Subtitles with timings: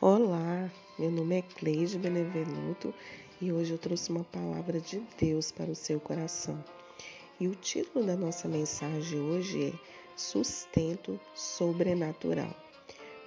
[0.00, 2.94] Olá, meu nome é Cleide Benevenuto
[3.40, 6.62] e hoje eu trouxe uma palavra de Deus para o seu coração.
[7.40, 9.72] E o título da nossa mensagem hoje é
[10.16, 12.54] Sustento Sobrenatural.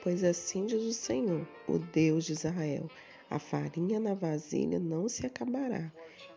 [0.01, 2.89] Pois assim diz o Senhor, o Deus de Israel:
[3.29, 5.91] a farinha na vasilha não se acabará,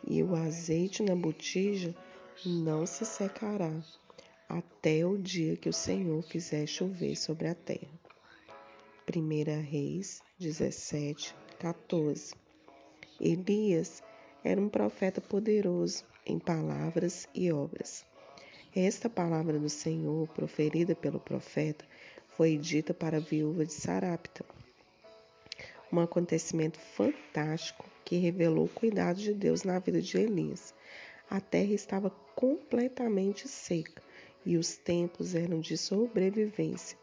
[0.05, 1.95] e o azeite na botija
[2.45, 3.73] não se secará,
[4.49, 8.04] até o dia que o Senhor fizer chover sobre a terra.
[9.07, 12.35] 1 Reis 17, 14.
[13.21, 14.03] Elias
[14.43, 18.03] era um profeta poderoso em palavras e obras.
[18.75, 21.85] Esta palavra do Senhor, proferida pelo profeta,
[22.31, 24.43] foi dita para a viúva de Sarapta.
[25.93, 30.75] Um acontecimento fantástico que revelou o cuidado de Deus na vida de Elias.
[31.29, 34.03] A terra estava completamente seca
[34.47, 36.97] e os tempos eram de sobrevivência.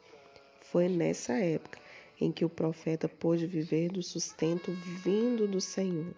[0.62, 1.80] Foi nessa época
[2.22, 4.72] em que o profeta pôde viver do sustento
[5.04, 6.14] vindo do Senhor.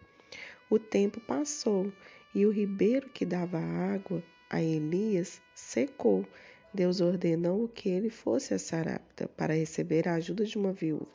[0.69, 1.91] O tempo passou
[2.35, 6.27] e o ribeiro que dava água a Elias secou.
[6.73, 11.07] Deus ordenou que ele fosse a Sarapta para receber a ajuda de uma viúva.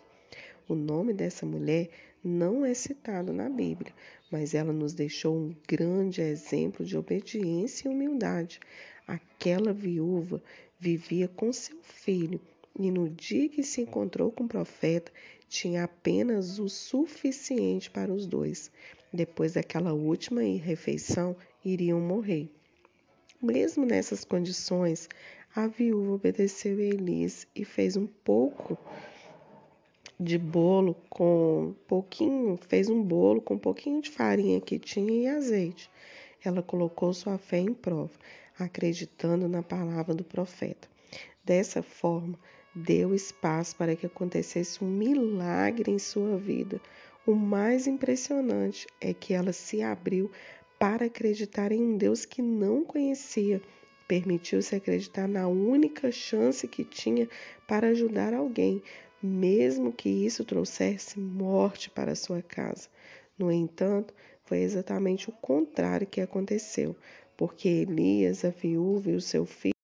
[0.66, 1.90] O nome dessa mulher
[2.24, 3.92] não é citado na Bíblia,
[4.30, 8.60] mas ela nos deixou um grande exemplo de obediência e humildade.
[9.06, 10.42] Aquela viúva
[10.78, 12.40] vivia com seu filho
[12.78, 15.10] e no dia que se encontrou com o profeta,
[15.48, 18.70] tinha apenas o suficiente para os dois.
[19.12, 21.34] Depois daquela última refeição,
[21.64, 22.48] iriam morrer.
[23.42, 25.08] Mesmo nessas condições,
[25.54, 28.78] a viúva obedeceu a Elias e fez um pouco
[30.20, 35.26] de bolo com pouquinho, fez um bolo com um pouquinho de farinha que tinha e
[35.26, 35.90] azeite.
[36.44, 38.12] Ela colocou sua fé em prova,
[38.58, 40.88] acreditando na palavra do profeta.
[41.44, 42.38] Dessa forma,
[42.78, 46.80] deu espaço para que acontecesse um milagre em sua vida.
[47.26, 50.30] O mais impressionante é que ela se abriu
[50.78, 53.60] para acreditar em um Deus que não conhecia.
[54.06, 57.28] Permitiu-se acreditar na única chance que tinha
[57.66, 58.82] para ajudar alguém,
[59.20, 62.88] mesmo que isso trouxesse morte para sua casa.
[63.36, 64.14] No entanto,
[64.44, 66.96] foi exatamente o contrário que aconteceu,
[67.36, 69.77] porque Elias, a viúva e o seu filho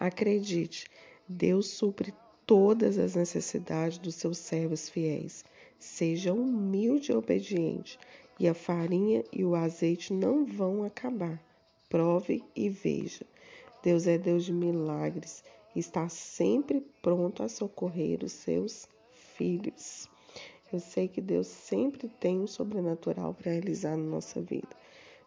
[0.00, 0.86] Acredite,
[1.28, 2.12] Deus supre
[2.44, 5.44] todas as necessidades dos seus servos fiéis.
[5.78, 7.98] Seja humilde e obediente,
[8.38, 11.40] e a farinha e o azeite não vão acabar.
[11.88, 13.24] Prove e veja.
[13.82, 15.44] Deus é Deus de milagres
[15.74, 18.88] está sempre pronto a socorrer os seus
[19.36, 20.08] filhos.
[20.72, 24.68] Eu sei que Deus sempre tem um sobrenatural para realizar na nossa vida,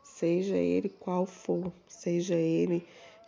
[0.03, 2.85] seja ele qual for, seja ele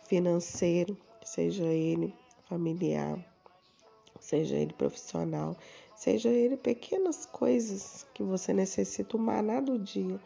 [0.08, 2.14] financeiro, seja ele
[2.48, 3.18] familiar,
[4.20, 5.56] seja ele profissional,
[5.94, 10.20] seja ele pequenas coisas que você necessita, maná do dia.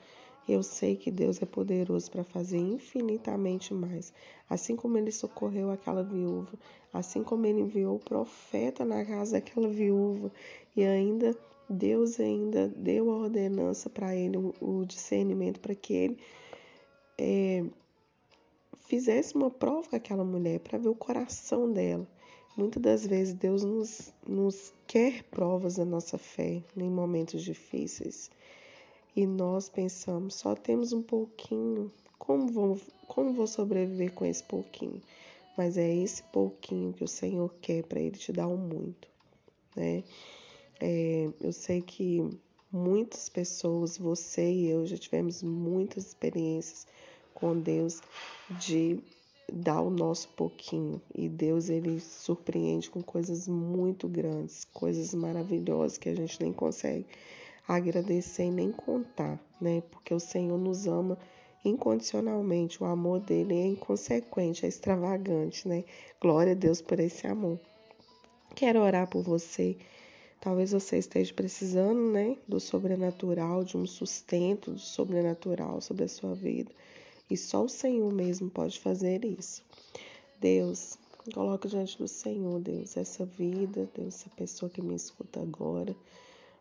[0.49, 4.13] Eu sei que Deus é poderoso para fazer infinitamente mais.
[4.49, 6.59] Assim como ele socorreu aquela viúva,
[6.93, 10.31] assim como ele enviou o profeta na casa daquela viúva
[10.77, 11.37] e ainda
[11.69, 16.19] Deus ainda deu a ordenança para ele, o, discernimento para que ele
[17.17, 17.65] é,
[18.91, 22.05] fizesse uma prova com aquela mulher para ver o coração dela.
[22.57, 28.29] Muitas das vezes Deus nos, nos quer provas da nossa fé em momentos difíceis
[29.15, 35.01] e nós pensamos, só temos um pouquinho, como vou, como vou sobreviver com esse pouquinho?
[35.57, 39.07] Mas é esse pouquinho que o Senhor quer para Ele te dar um muito,
[39.77, 40.03] né?
[40.81, 42.29] É, eu sei que
[42.73, 46.89] muitas pessoas, você e eu, já tivemos muitas experiências
[47.41, 48.01] com Deus
[48.51, 49.01] de
[49.53, 56.09] dar o nosso pouquinho e Deus ele surpreende com coisas muito grandes, coisas maravilhosas que
[56.09, 57.07] a gente nem consegue
[57.67, 59.83] agradecer e nem contar, né?
[59.91, 61.19] Porque o Senhor nos ama
[61.65, 65.85] incondicionalmente, o amor dele é inconsequente, é extravagante, né?
[66.21, 67.59] Glória a Deus por esse amor.
[68.55, 69.77] Quero orar por você.
[70.41, 76.35] Talvez você esteja precisando, né, do sobrenatural, de um sustento do sobrenatural sobre a sua
[76.35, 76.73] vida.
[77.31, 79.63] E só o Senhor mesmo pode fazer isso.
[80.41, 80.99] Deus,
[81.33, 85.95] coloca diante do Senhor, Deus, essa vida, Deus, essa pessoa que me escuta agora.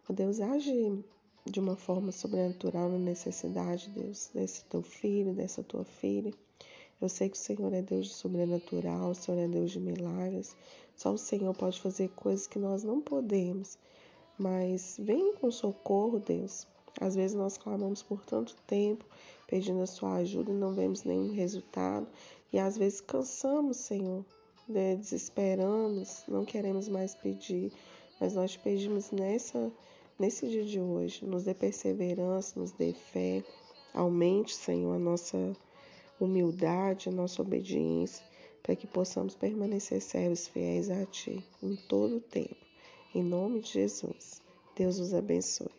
[0.10, 1.04] Deus, age
[1.46, 6.34] de uma forma sobrenatural na necessidade, Deus, desse teu filho, dessa tua filha.
[7.02, 10.56] Eu sei que o Senhor é Deus de sobrenatural, o Senhor é Deus de milagres.
[10.96, 13.78] Só o Senhor pode fazer coisas que nós não podemos.
[14.38, 16.68] Mas vem com socorro, Deus.
[17.00, 19.06] Às vezes nós clamamos por tanto tempo,
[19.48, 22.08] pedindo a sua ajuda e não vemos nenhum resultado.
[22.52, 24.26] E às vezes cansamos, Senhor,
[24.68, 27.72] né, desesperamos, não queremos mais pedir,
[28.20, 29.72] mas nós te pedimos nessa,
[30.20, 33.44] nesse dia de hoje, nos dê perseverança, nos dê fé,
[33.94, 35.56] aumente, Senhor, a nossa
[36.20, 38.24] humildade, a nossa obediência,
[38.62, 42.58] para que possamos permanecer servos fiéis a Ti em todo o tempo.
[43.16, 44.42] Em nome de Jesus.
[44.76, 45.79] Deus os abençoe.